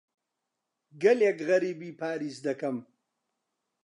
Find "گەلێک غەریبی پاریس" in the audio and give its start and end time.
1.01-2.37